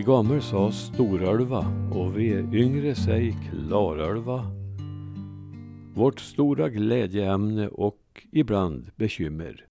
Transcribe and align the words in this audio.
De 0.00 0.04
gamla 0.06 0.40
sa 0.40 0.72
Storölva 0.72 1.66
och 1.94 2.18
vi 2.18 2.28
yngre 2.52 2.94
säg 2.94 3.36
Klarölva. 3.50 4.46
Vårt 5.94 6.20
stora 6.20 6.68
glädjeämne 6.68 7.68
och 7.68 8.26
ibland 8.32 8.90
bekymmer. 8.96 9.66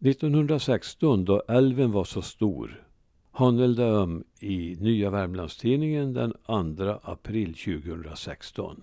1916 0.00 1.24
då 1.24 1.42
älven 1.48 1.92
var 1.92 2.04
så 2.04 2.22
stor 2.22 2.84
handlade 3.30 3.98
om 3.98 4.24
i 4.40 4.76
Nya 4.80 5.10
Värmlandstidningen 5.10 6.12
den 6.12 6.32
2 6.76 7.00
april 7.02 7.54
2016. 7.54 8.82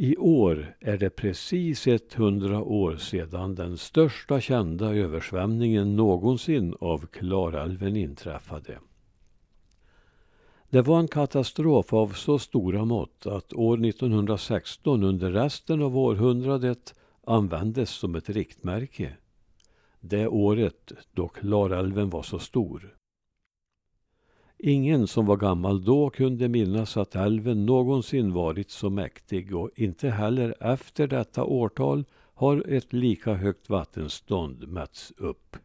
I 0.00 0.16
år 0.16 0.76
är 0.80 0.98
det 0.98 1.10
precis 1.10 1.86
100 1.86 2.62
år 2.62 2.96
sedan 2.96 3.54
den 3.54 3.76
största 3.78 4.40
kända 4.40 4.94
översvämningen 4.94 5.96
någonsin 5.96 6.74
av 6.80 7.06
Klarälven 7.06 7.96
inträffade. 7.96 8.78
Det 10.70 10.82
var 10.82 10.98
en 10.98 11.08
katastrof 11.08 11.92
av 11.92 12.08
så 12.08 12.38
stora 12.38 12.84
mått 12.84 13.26
att 13.26 13.52
år 13.52 13.86
1916 13.86 15.02
under 15.02 15.30
resten 15.30 15.82
av 15.82 15.98
århundradet 15.98 16.94
användes 17.26 17.90
som 17.90 18.14
ett 18.14 18.28
riktmärke. 18.28 19.16
Det 20.00 20.26
året 20.26 20.92
då 21.12 21.28
Klarälven 21.28 22.10
var 22.10 22.22
så 22.22 22.38
stor. 22.38 22.97
Ingen 24.60 25.06
som 25.06 25.26
var 25.26 25.36
gammal 25.36 25.84
då 25.84 26.10
kunde 26.10 26.48
minnas 26.48 26.96
att 26.96 27.16
älven 27.16 27.66
någonsin 27.66 28.32
varit 28.32 28.70
så 28.70 28.90
mäktig 28.90 29.56
och 29.56 29.70
inte 29.74 30.10
heller 30.10 30.54
efter 30.60 31.06
detta 31.06 31.44
årtal 31.44 32.04
har 32.34 32.64
ett 32.68 32.92
lika 32.92 33.34
högt 33.34 33.68
vattenstånd 33.68 34.68
mätts 34.68 35.12
upp. 35.16 35.56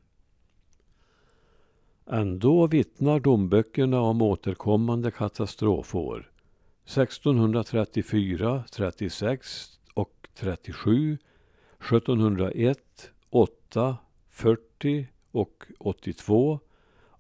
Ändå 2.05 2.67
vittnar 2.67 3.19
domböckerna 3.19 4.01
om 4.01 4.21
återkommande 4.21 5.11
katastrofår. 5.11 6.31
1634, 6.85 8.63
36 8.71 9.79
och 9.93 10.27
37, 10.35 11.17
1701, 11.79 12.79
8, 13.29 13.97
40 14.29 15.07
och 15.31 15.63
82 15.79 16.59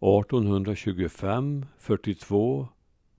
1825, 0.03 1.65
42, 1.77 2.67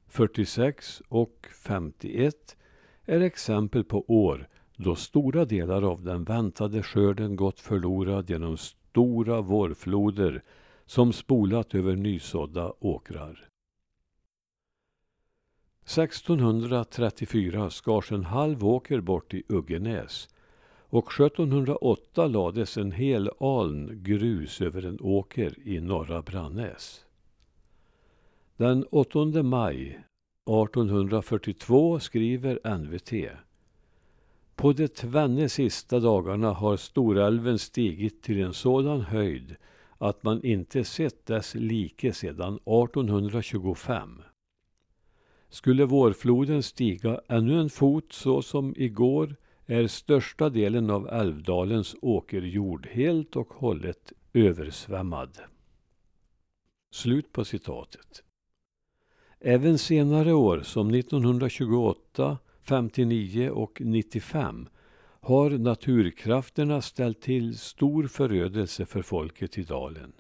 46 0.09 1.03
och 1.09 1.49
51 1.65 2.57
är 3.05 3.21
exempel 3.21 3.85
på 3.85 4.05
år 4.11 4.49
då 4.77 4.95
stora 4.95 5.45
delar 5.45 5.83
av 5.83 6.03
den 6.03 6.25
väntade 6.25 6.83
skörden 6.83 7.37
gått 7.37 7.61
förlorad 7.61 8.31
genom 8.31 8.57
stora 8.57 9.41
vårfloder 9.41 10.43
som 10.87 11.13
spolat 11.13 11.75
över 11.75 11.97
nysådda 11.97 12.73
åkrar. 12.81 13.49
1634 15.85 17.71
skars 17.71 18.13
en 18.13 18.25
halv 18.25 18.67
åker 18.67 19.01
bort 19.01 19.35
i 19.35 19.43
Uggenäs 19.49 20.29
och 20.95 21.21
1708 21.21 22.27
lades 22.27 22.77
en 22.77 22.93
hel 22.93 23.31
aln 23.41 24.03
grus 24.03 24.61
över 24.61 24.85
en 24.85 25.01
åker 25.01 25.69
i 25.69 25.81
norra 25.81 26.23
Brannäs. 26.23 27.05
Den 28.57 28.85
8 28.91 29.43
maj 29.43 29.89
1842 29.89 32.01
skriver 32.01 32.79
NVT 32.79 33.13
På 34.57 34.73
de 34.73 34.89
tvenne 34.89 35.49
sista 35.49 36.01
dagarna 36.01 36.53
har 36.53 36.77
Storälven 36.77 37.59
stigit 37.59 38.23
till 38.23 38.43
en 38.43 38.55
sådan 38.55 39.01
höjd 39.01 39.57
att 39.99 40.23
man 40.23 40.45
inte 40.45 40.85
sett 40.85 41.27
dess 41.27 41.55
like 41.55 42.13
sedan 42.13 42.55
1825. 42.55 44.23
Skulle 45.49 45.85
vårfloden 45.85 46.63
stiga 46.63 47.21
ännu 47.29 47.61
en 47.61 47.71
fot 47.71 48.13
så 48.13 48.43
som 48.43 48.75
igår 48.77 49.37
är 49.67 49.87
största 49.87 50.51
delen 50.51 50.91
av 50.91 51.09
Älvdalens 51.09 51.97
åkerjord 52.03 52.87
helt 52.87 53.37
och 53.37 53.55
hållet 53.55 54.13
översvämmad. 54.33 55.39
Slut 56.91 57.33
på 57.33 57.45
citatet. 57.45 58.23
Även 59.41 59.79
senare 59.79 60.33
år 60.33 60.61
som 60.61 60.95
1928, 60.95 62.39
59 62.63 63.51
och 63.51 63.81
95 63.85 64.69
har 65.21 65.51
naturkrafterna 65.51 66.83
ställt 66.83 67.21
till 67.21 67.59
stor 67.59 68.07
förödelse 68.07 68.87
för 68.87 69.03
folket 69.03 69.59
i 69.59 69.63
dalen. 69.63 70.13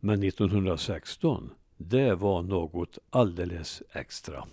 Men 0.00 0.22
1916, 0.22 1.50
det 1.76 2.14
var 2.14 2.42
något 2.42 2.98
alldeles 3.10 3.82
extra. 3.92 4.44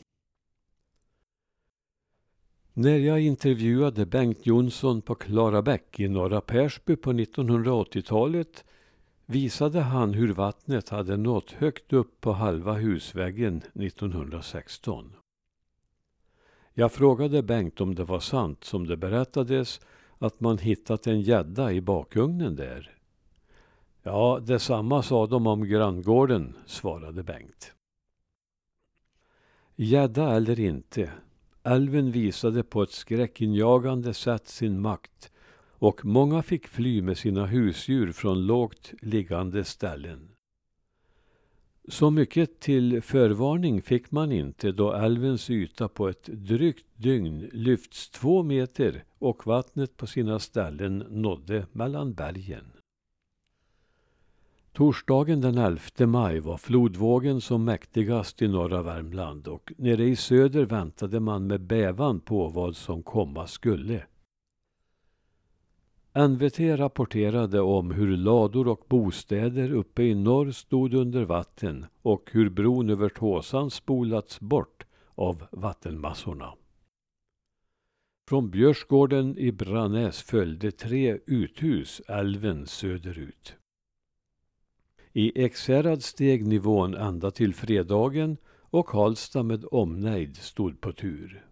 När 2.76 2.98
jag 2.98 3.22
intervjuade 3.22 4.06
Bengt 4.06 4.46
Jonsson 4.46 5.02
på 5.02 5.16
Klarabäck 5.16 6.00
i 6.00 6.08
norra 6.08 6.42
Persby 6.42 6.96
på 6.96 7.14
1980-talet 7.14 8.66
visade 9.26 9.82
han 9.82 10.14
hur 10.14 10.34
vattnet 10.34 10.90
hade 10.90 11.18
nått 11.18 11.52
högt 11.52 11.94
upp 11.94 12.22
på 12.22 12.32
halva 12.32 12.74
husväggen 12.74 13.58
1916. 13.74 15.16
Jag 16.74 16.92
frågade 16.92 17.44
Bengt 17.44 17.82
om 17.82 17.96
det 17.96 18.04
var 18.04 18.20
sant 18.20 18.64
som 18.64 18.88
det 18.88 18.98
berättades 18.98 19.82
att 20.18 20.40
man 20.40 20.58
hittat 20.58 21.08
en 21.08 21.22
gädda 21.22 21.72
i 21.72 21.82
bakugnen 21.82 22.56
där. 22.56 22.98
Ja, 24.04 24.40
detsamma 24.42 25.04
sa 25.04 25.28
de 25.28 25.48
om 25.48 25.68
granngården, 25.68 26.56
svarade 26.66 27.24
Bengt. 27.24 27.74
Gädda 29.76 30.36
eller 30.36 30.60
inte, 30.60 31.12
Älven 31.64 32.12
visade 32.12 32.64
på 32.64 32.84
ett 32.84 32.92
skräckinjagande 32.92 34.14
sätt 34.14 34.48
sin 34.48 34.82
makt 34.82 35.32
och 35.70 36.06
många 36.06 36.42
fick 36.42 36.68
fly 36.68 37.02
med 37.02 37.18
sina 37.18 37.46
husdjur 37.46 38.12
från 38.12 38.46
lågt 38.46 38.94
liggande 39.02 39.64
ställen. 39.64 40.30
Så 41.88 42.10
mycket 42.10 42.60
till 42.60 43.02
förvarning 43.02 43.82
fick 43.82 44.12
man 44.12 44.32
inte 44.32 44.72
då 44.72 44.94
älvens 44.94 45.50
yta 45.50 45.88
på 45.88 46.08
ett 46.08 46.26
drygt 46.26 46.86
dygn 46.96 47.50
lyfts 47.54 48.10
två 48.10 48.44
meter 48.44 49.04
och 49.20 49.48
vattnet 49.48 49.98
på 49.98 50.08
sina 50.08 50.40
ställen 50.40 50.98
nådde 50.98 51.66
mellan 51.72 52.14
bergen. 52.14 52.66
Torsdagen 54.74 55.42
den 55.42 55.58
11 55.58 56.08
maj 56.08 56.40
var 56.40 56.58
flodvågen 56.58 57.42
som 57.42 57.64
mäktigast 57.66 58.42
i 58.42 58.48
norra 58.48 58.82
Värmland 58.82 59.48
och 59.48 59.74
nere 59.78 60.04
i 60.04 60.16
söder 60.16 60.66
väntade 60.66 61.20
man 61.20 61.48
med 61.48 61.62
bävan 61.62 62.20
på 62.20 62.48
vad 62.48 62.76
som 62.76 63.04
komma 63.04 63.48
skulle. 63.48 64.06
NVT 66.30 66.60
rapporterade 66.60 67.62
om 67.62 67.92
hur 67.92 68.18
lador 68.18 68.68
och 68.68 68.86
bostäder 68.90 69.72
uppe 69.72 70.04
i 70.04 70.16
norr 70.16 70.52
stod 70.52 70.94
under 70.94 71.26
vatten 71.26 71.86
och 72.02 72.30
hur 72.32 72.50
bron 72.50 72.90
över 72.90 73.10
Tåsan 73.10 73.72
spolats 73.72 74.40
bort 74.40 74.86
av 75.16 75.44
vattenmassorna. 75.52 76.54
Från 78.30 78.50
Björsgården 78.50 79.38
i 79.38 79.52
Brannäs 79.52 80.22
följde 80.22 80.72
tre 80.72 81.20
uthus 81.26 82.02
älven 82.08 82.68
söderut. 82.68 83.56
I 85.14 85.44
Ekshärad 85.44 86.04
steg 86.04 86.48
nivån 86.48 86.94
ända 86.94 87.32
till 87.32 87.54
fredagen 87.54 88.38
och 88.62 88.86
Karlstad 88.86 89.44
med 89.44 89.66
omnejd 89.72 90.38
stod 90.38 90.82
på 90.82 90.92
tur. 90.92 91.46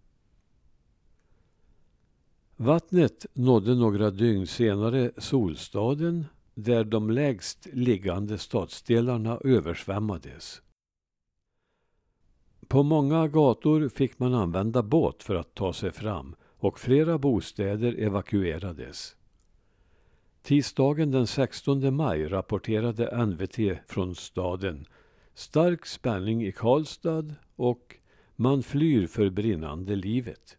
Vattnet 2.55 3.25
nådde 3.33 3.75
några 3.75 4.11
dygn 4.11 4.47
senare 4.47 5.11
Solstaden 5.17 6.25
där 6.53 6.83
de 6.83 7.09
lägst 7.09 7.67
liggande 7.73 8.37
stadsdelarna 8.37 9.37
översvämmades. 9.43 10.61
På 12.67 12.83
många 12.83 13.27
gator 13.27 13.89
fick 13.89 14.19
man 14.19 14.33
använda 14.33 14.83
båt 14.83 15.23
för 15.23 15.35
att 15.35 15.55
ta 15.55 15.73
sig 15.73 15.91
fram 15.91 16.35
och 16.41 16.79
flera 16.79 17.17
bostäder 17.17 17.95
evakuerades. 17.99 19.15
Tisdagen 20.41 21.11
den 21.11 21.27
16 21.27 21.95
maj 21.95 22.27
rapporterade 22.27 23.25
NVT 23.25 23.57
från 23.87 24.15
staden 24.15 24.85
stark 25.33 25.85
spänning 25.85 26.43
i 26.43 26.51
Karlstad 26.51 27.35
och 27.55 27.95
man 28.35 28.63
flyr 28.63 29.07
för 29.07 29.29
brinnande 29.29 29.95
livet. 29.95 30.57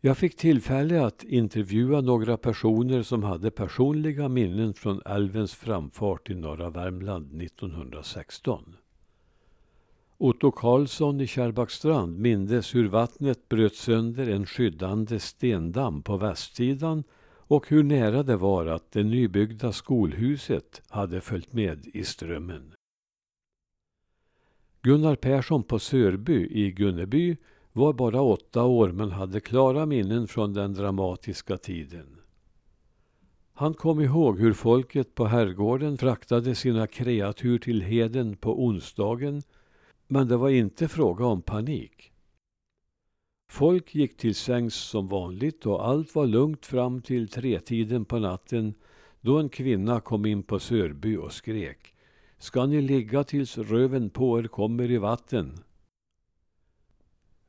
Jag 0.00 0.18
fick 0.18 0.36
tillfälle 0.36 1.06
att 1.06 1.24
intervjua 1.24 2.00
några 2.00 2.36
personer 2.36 3.02
som 3.02 3.22
hade 3.22 3.50
personliga 3.50 4.28
minnen 4.28 4.74
från 4.74 5.02
älvens 5.06 5.54
framfart 5.54 6.30
i 6.30 6.34
norra 6.34 6.70
Värmland 6.70 7.42
1916. 7.42 8.76
Otto 10.18 10.50
Karlsson 10.50 11.20
i 11.20 11.26
Kärrbackstrand 11.26 12.18
mindes 12.18 12.74
hur 12.74 12.88
vattnet 12.88 13.48
bröt 13.48 13.74
sönder 13.74 14.28
en 14.28 14.46
skyddande 14.46 15.20
stendamm 15.20 16.02
på 16.02 16.16
västsidan 16.16 17.04
och 17.48 17.68
hur 17.68 17.82
nära 17.82 18.22
det 18.22 18.36
var 18.36 18.66
att 18.66 18.92
det 18.92 19.02
nybyggda 19.02 19.72
skolhuset 19.72 20.82
hade 20.88 21.20
följt 21.20 21.52
med 21.52 21.86
i 21.86 22.04
strömmen. 22.04 22.74
Gunnar 24.82 25.16
Persson 25.16 25.62
på 25.62 25.78
Sörby 25.78 26.48
i 26.50 26.70
Gunneby 26.70 27.36
var 27.72 27.92
bara 27.92 28.20
åtta 28.22 28.64
år 28.64 28.92
men 28.92 29.10
hade 29.10 29.40
klara 29.40 29.86
minnen 29.86 30.28
från 30.28 30.52
den 30.52 30.74
dramatiska 30.74 31.56
tiden. 31.56 32.16
Han 33.52 33.74
kom 33.74 34.00
ihåg 34.00 34.40
hur 34.40 34.52
folket 34.52 35.14
på 35.14 35.26
herrgården 35.26 35.98
fraktade 35.98 36.54
sina 36.54 36.86
kreatur 36.86 37.58
till 37.58 37.82
heden 37.82 38.36
på 38.36 38.64
onsdagen 38.64 39.42
men 40.08 40.28
det 40.28 40.36
var 40.36 40.50
inte 40.50 40.88
fråga 40.88 41.24
om 41.24 41.42
panik. 41.42 42.12
Folk 43.48 43.94
gick 43.94 44.16
till 44.16 44.34
sängs 44.34 44.74
som 44.74 45.08
vanligt 45.08 45.66
och 45.66 45.88
allt 45.88 46.14
var 46.14 46.26
lugnt 46.26 46.66
fram 46.66 47.02
till 47.02 47.28
tretiden 47.28 48.04
på 48.04 48.18
natten 48.18 48.74
då 49.20 49.38
en 49.38 49.48
kvinna 49.48 50.00
kom 50.00 50.26
in 50.26 50.42
på 50.42 50.58
Sörby 50.58 51.16
och 51.16 51.32
skrek. 51.32 51.94
Ska 52.38 52.66
ni 52.66 52.80
ligga 52.80 53.24
tills 53.24 53.58
röven 53.58 54.10
på 54.10 54.38
er 54.38 54.46
kommer 54.46 54.90
i 54.90 54.98
vatten? 54.98 55.58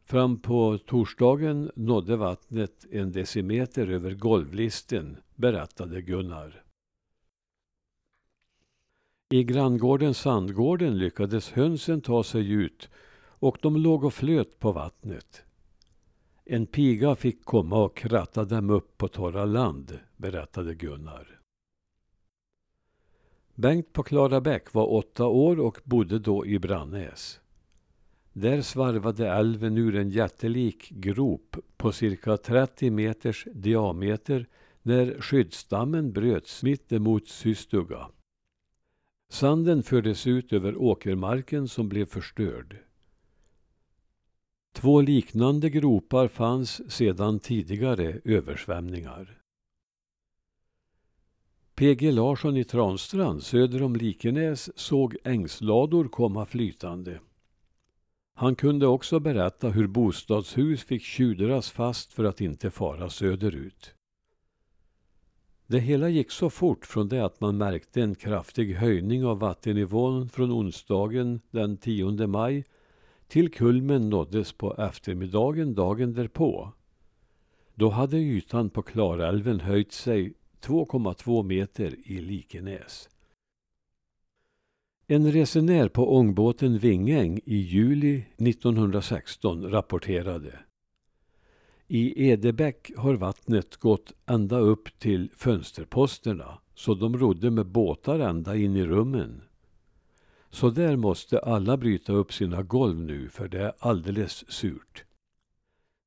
Fram 0.03 0.39
på 0.39 0.77
torsdagen 0.77 1.71
nådde 1.75 2.15
vattnet 2.15 2.85
en 2.91 3.11
decimeter 3.11 3.87
över 3.87 4.11
golvlisten, 4.11 5.17
berättade 5.35 6.01
Gunnar. 6.01 6.63
I 9.29 9.43
granngården 9.43 10.13
Sandgården 10.13 10.97
lyckades 10.97 11.51
hönsen 11.51 12.01
ta 12.01 12.23
sig 12.23 12.51
ut 12.51 12.89
och 13.39 13.57
de 13.61 13.77
låg 13.77 14.03
och 14.03 14.13
flöt 14.13 14.59
på 14.59 14.71
vattnet. 14.71 15.46
En 16.49 16.65
piga 16.65 17.15
fick 17.15 17.45
komma 17.45 17.83
och 17.83 17.97
kratta 17.97 18.45
dem 18.45 18.69
upp 18.69 18.97
på 18.97 19.07
torra 19.07 19.45
land, 19.45 19.99
berättade 20.17 20.75
Gunnar. 20.75 21.39
Bengt 23.55 23.93
på 23.93 24.03
Klarabäck 24.03 24.73
var 24.73 24.93
åtta 24.93 25.25
år 25.25 25.59
och 25.59 25.79
bodde 25.83 26.19
då 26.19 26.45
i 26.45 26.59
Brannäs. 26.59 27.39
Där 28.33 28.61
svarvade 28.61 29.27
älven 29.27 29.77
ur 29.77 29.95
en 29.95 30.09
jättelik 30.09 30.89
grop 30.89 31.57
på 31.77 31.91
cirka 31.91 32.37
30 32.37 32.89
meters 32.89 33.47
diameter 33.53 34.47
när 34.81 35.21
skyddsdammen 35.21 36.11
bröts 36.11 36.63
mitt 36.63 36.91
emot 36.91 37.27
Systuga. 37.27 38.07
Sanden 39.29 39.83
fördes 39.83 40.27
ut 40.27 40.53
över 40.53 40.81
åkermarken 40.81 41.67
som 41.67 41.89
blev 41.89 42.05
förstörd. 42.05 42.86
Två 44.77 45.01
liknande 45.01 45.69
gropar 45.69 46.27
fanns 46.27 46.91
sedan 46.91 47.39
tidigare 47.39 48.21
översvämningar. 48.25 49.41
PG 51.75 52.13
Larsson 52.13 52.57
i 52.57 52.63
Transtrand 52.63 53.43
söder 53.43 53.83
om 53.83 53.95
Likenäs 53.95 54.79
såg 54.79 55.17
ängslador 55.23 56.07
komma 56.07 56.45
flytande. 56.45 57.19
Han 58.33 58.55
kunde 58.55 58.87
också 58.87 59.19
berätta 59.19 59.69
hur 59.69 59.87
bostadshus 59.87 60.83
fick 60.83 61.03
tjudras 61.03 61.71
fast 61.71 62.13
för 62.13 62.23
att 62.23 62.41
inte 62.41 62.71
fara 62.71 63.09
söderut. 63.09 63.93
Det 65.67 65.79
hela 65.79 66.09
gick 66.09 66.31
så 66.31 66.49
fort 66.49 66.85
från 66.85 67.09
det 67.09 67.25
att 67.25 67.41
man 67.41 67.57
märkte 67.57 68.01
en 68.01 68.15
kraftig 68.15 68.75
höjning 68.75 69.25
av 69.25 69.39
vattennivån 69.39 70.29
från 70.29 70.51
onsdagen 70.51 71.41
den 71.51 71.77
10 71.77 72.27
maj 72.27 72.63
till 73.27 73.51
kulmen 73.51 74.09
nåddes 74.09 74.53
på 74.53 74.75
eftermiddagen 74.75 75.75
dagen 75.75 76.13
därpå. 76.13 76.73
Då 77.75 77.89
hade 77.89 78.17
ytan 78.17 78.69
på 78.69 78.81
Klarälven 78.81 79.59
höjt 79.59 79.91
sig 79.91 80.33
2,2 80.61 81.43
meter 81.43 81.95
i 82.03 82.21
Likenäs. 82.21 83.09
En 85.07 85.31
resenär 85.31 85.89
på 85.89 86.15
ångbåten 86.15 86.77
Vingäng 86.77 87.39
i 87.45 87.55
juli 87.55 88.25
1916 88.37 89.71
rapporterade. 89.71 90.59
I 91.87 92.29
Edebäck 92.29 92.91
har 92.97 93.13
vattnet 93.13 93.77
gått 93.77 94.13
ända 94.25 94.59
upp 94.59 94.99
till 94.99 95.29
fönsterposterna 95.35 96.59
så 96.75 96.93
de 96.93 97.17
rodde 97.17 97.51
med 97.51 97.65
båtar 97.65 98.19
ända 98.19 98.55
in 98.55 98.75
i 98.75 98.85
rummen. 98.85 99.41
Så 100.49 100.69
där 100.69 100.95
måste 100.95 101.39
alla 101.39 101.77
bryta 101.77 102.13
upp 102.13 102.33
sina 102.33 102.63
golv 102.63 102.99
nu 102.99 103.29
för 103.29 103.47
det 103.47 103.61
är 103.61 103.73
alldeles 103.79 104.51
surt. 104.51 105.03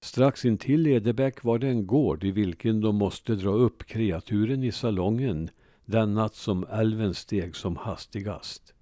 Strax 0.02 0.44
intill 0.44 0.86
Edebäck 0.86 1.44
var 1.44 1.58
det 1.58 1.68
en 1.68 1.86
gård 1.86 2.24
i 2.24 2.30
vilken 2.30 2.80
de 2.80 2.96
måste 2.96 3.34
dra 3.34 3.50
upp 3.50 3.86
kreaturen 3.86 4.64
i 4.64 4.72
salongen 4.72 5.50
den 5.84 6.14
natt 6.14 6.34
som 6.34 6.66
älven 6.70 7.14
steg 7.14 7.56
som 7.56 7.76
hastigast. 7.76 8.74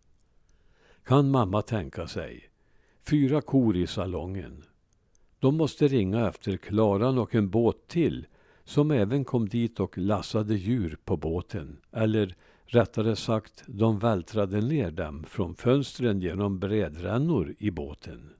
Kan 1.05 1.31
mamma 1.31 1.63
tänka 1.63 2.07
sig. 2.07 2.51
Fyra 3.11 3.41
kor 3.41 3.77
i 3.77 3.87
salongen. 3.87 4.65
De 5.39 5.57
måste 5.57 5.89
ringa 5.89 6.29
efter 6.29 6.57
Klaran 6.57 7.19
och 7.19 7.35
en 7.35 7.51
båt 7.51 7.89
till 7.89 8.27
som 8.65 8.91
även 8.91 9.25
kom 9.25 9.49
dit 9.49 9.81
och 9.81 9.99
lassade 9.99 10.55
djur 10.55 10.99
på 11.05 11.17
båten. 11.17 11.81
Eller 11.93 12.37
rättare 12.69 13.17
sagt, 13.17 13.65
de 13.67 13.99
vältrade 13.99 14.61
ner 14.61 14.91
dem 14.91 15.25
från 15.25 15.55
fönstren 15.55 16.21
genom 16.21 16.59
brädrännor 16.59 17.55
i 17.59 17.71
båten. 17.71 18.31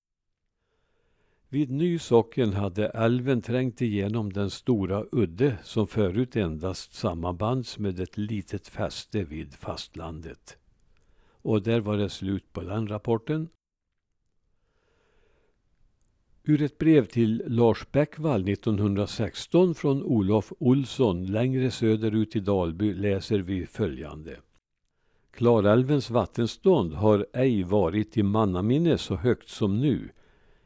Vid 1.49 1.71
Nysocken 1.71 2.53
hade 2.53 2.89
älven 2.89 3.43
trängt 3.43 3.83
igenom 3.83 4.33
den 4.33 4.51
stora 4.51 5.05
udde 5.13 5.59
som 5.63 5.87
förut 5.87 6.37
endast 6.37 6.95
sammanbands 6.95 7.79
med 7.79 8.01
ett 8.01 8.17
litet 8.17 8.69
fäste 8.69 9.25
vid 9.25 9.55
fastlandet. 9.55 10.59
Och 11.43 11.63
där 11.63 11.81
var 11.81 11.97
det 11.97 12.09
slut 12.09 12.53
på 12.53 12.61
den 12.61 12.89
rapporten. 12.89 13.49
Ur 16.51 16.63
ett 16.63 16.79
brev 16.79 17.05
till 17.05 17.43
Lars 17.47 17.87
Bäckvall 17.93 18.49
1916 18.49 19.75
från 19.75 20.03
Olof 20.03 20.53
Olsson 20.59 21.27
längre 21.27 21.71
söderut 21.71 22.37
i 22.37 22.41
Dalby 22.41 22.95
läser 22.95 23.39
vi 23.39 23.67
följande. 23.67 24.37
Klarälvens 25.31 26.11
vattenstånd 26.11 26.95
har 26.95 27.27
ej 27.33 27.63
varit 27.63 28.17
i 28.17 28.23
mannaminne 28.23 28.99
så 28.99 29.17
högt 29.17 29.49
som 29.49 29.81
nu, 29.81 30.11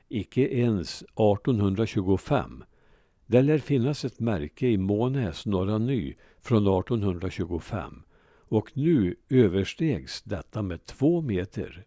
icke 0.08 0.40
ens 0.40 1.02
1825. 1.02 2.64
Det 3.26 3.42
lär 3.42 3.58
finnas 3.58 4.04
ett 4.04 4.20
märke 4.20 4.66
i 4.66 4.78
Månäs 4.78 5.46
Norra 5.46 5.78
Ny 5.78 6.14
från 6.40 6.62
1825 6.62 8.02
och 8.38 8.70
nu 8.74 9.16
överstegs 9.28 10.22
detta 10.22 10.62
med 10.62 10.84
två 10.84 11.20
meter. 11.20 11.86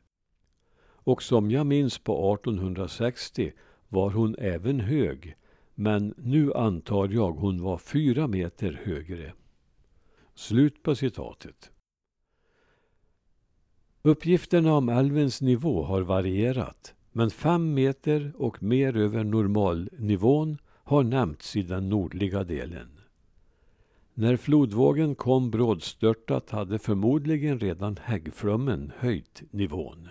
Och 0.88 1.24
som 1.24 1.52
jag 1.52 1.66
minns 1.66 1.98
på 1.98 2.34
1860 2.34 3.54
var 3.90 4.10
hon 4.10 4.36
även 4.40 4.80
hög, 4.80 5.36
men 5.76 6.14
nu 6.18 6.54
antar 6.54 7.10
jag 7.10 7.32
hon 7.32 7.62
var 7.62 7.78
fyra 7.78 8.28
meter 8.28 8.82
högre. 8.84 9.34
Slut 10.36 10.84
på 10.84 10.96
citatet. 10.96 11.72
Uppgifterna 14.02 14.74
om 14.74 14.90
älvens 14.90 15.42
nivå 15.42 15.84
har 15.84 16.02
varierat, 16.02 16.96
men 17.12 17.30
fem 17.30 17.74
meter 17.74 18.34
och 18.38 18.64
mer 18.64 18.98
över 18.98 19.24
normalnivån 19.24 20.58
har 20.68 21.04
nämnts 21.04 21.56
i 21.56 21.62
den 21.62 21.90
nordliga 21.90 22.44
delen. 22.44 23.00
När 24.14 24.38
flodvågen 24.38 25.16
kom 25.16 25.52
brådstörtat 25.52 26.50
hade 26.50 26.80
förmodligen 26.80 27.60
redan 27.60 27.98
häggflummen 28.04 28.92
höjt 28.98 29.44
nivån. 29.52 30.10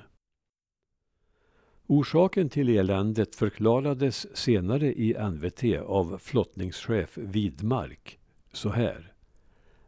Orsaken 1.87 2.49
till 2.49 2.69
eländet 2.69 3.35
förklarades 3.35 4.37
senare 4.37 4.93
i 4.93 5.17
NVT 5.31 5.83
av 5.87 6.19
flottningschef 6.19 7.19
Widmark 7.19 8.19
så 8.53 8.69
här. 8.69 9.13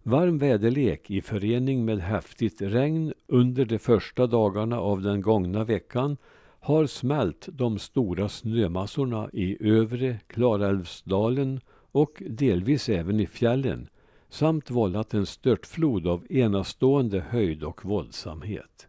Varm 0.03 0.39
väderlek 0.39 1.11
i 1.11 1.21
förening 1.21 1.85
med 1.85 1.99
häftigt 1.99 2.63
regn 2.63 3.13
under 3.27 3.65
de 3.65 3.79
första 3.79 4.27
dagarna 4.27 4.81
av 4.81 5.03
den 5.03 5.21
gångna 5.21 5.65
veckan 5.65 6.17
har 6.61 6.87
smält 6.87 7.49
de 7.53 7.79
stora 7.79 8.29
snömassorna 8.29 9.31
i 9.33 9.69
övre 9.69 10.19
Klarälvsdalen 10.27 11.61
och 11.93 12.23
delvis 12.29 12.89
även 12.89 13.21
i 13.21 13.27
fjällen 13.27 13.89
samt 14.29 14.71
vållat 14.71 15.15
en 15.15 15.27
störtflod 15.27 16.07
av 16.07 16.27
enastående 16.31 17.21
höjd 17.21 17.65
och 17.65 17.85
våldsamhet. 17.85 18.89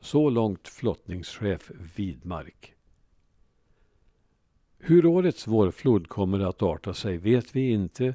Så 0.00 0.30
långt 0.30 0.68
flottningschef 0.68 1.70
Widmark. 1.96 2.74
Hur 4.78 5.06
årets 5.06 5.46
vårflod 5.46 6.08
kommer 6.08 6.40
att 6.40 6.62
arta 6.62 6.94
sig 6.94 7.16
vet 7.16 7.56
vi 7.56 7.70
inte 7.70 8.14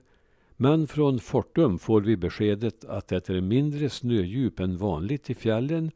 men 0.58 0.88
från 0.88 1.20
Fortum 1.20 1.80
får 1.80 2.02
vi 2.02 2.18
beskedet 2.18 2.86
att 2.86 3.08
det 3.08 3.30
är 3.30 3.42
mindre 3.42 3.90
snödjup 3.90 4.60
än 4.60 4.78
vanligt 4.78 5.30
i 5.30 5.36
fjällen 5.36 5.92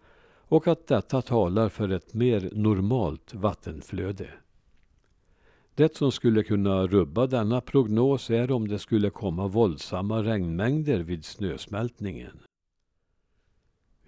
och 0.50 0.67
att 0.67 0.88
detta 0.88 1.22
talar 1.22 1.69
för 1.69 1.89
ett 1.89 2.13
mer 2.13 2.50
normalt 2.53 3.34
vattenflöde. 3.34 4.29
Det 5.75 5.96
som 5.96 6.12
skulle 6.12 6.43
kunna 6.43 6.88
rubba 6.88 7.27
denna 7.27 7.62
prognos 7.62 8.29
är 8.29 8.51
om 8.51 8.67
det 8.67 8.79
skulle 8.79 9.10
komma 9.10 9.48
våldsamma 9.48 10.24
regnmängder 10.24 11.00
vid 11.00 11.25
snösmältningen. 11.25 12.39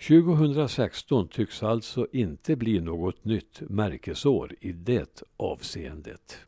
2016 0.08 1.28
tycks 1.28 1.64
alltså 1.64 2.08
inte 2.12 2.56
bli 2.56 2.80
något 2.80 3.26
nytt 3.26 3.62
märkesår 3.70 4.56
i 4.62 4.72
det 4.72 5.24
avseendet. 5.38 6.46